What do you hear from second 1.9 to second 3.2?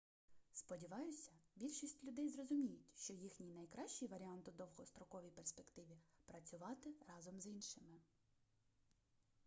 людей зрозуміють що